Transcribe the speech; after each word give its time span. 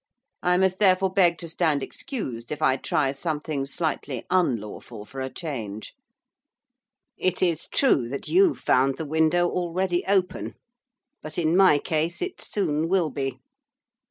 I 0.41 0.57
must 0.57 0.79
therefore 0.79 1.13
beg 1.13 1.37
to 1.37 1.47
stand 1.47 1.83
excused 1.83 2.51
if 2.51 2.59
I 2.59 2.75
try 2.75 3.11
something 3.11 3.67
slightly 3.67 4.25
unlawful 4.31 5.05
for 5.05 5.21
a 5.21 5.29
change. 5.29 5.93
It 7.19 7.43
is 7.43 7.67
true 7.67 8.09
that 8.09 8.27
you 8.27 8.55
found 8.55 8.97
the 8.97 9.05
window 9.05 9.47
already 9.47 10.03
open; 10.07 10.55
but, 11.21 11.37
in 11.37 11.55
my 11.55 11.77
case, 11.77 12.19
it 12.19 12.41
soon 12.41 12.89
will 12.89 13.11
be. 13.11 13.37